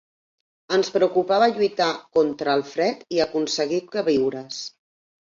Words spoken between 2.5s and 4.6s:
el fred i aconseguir queviures.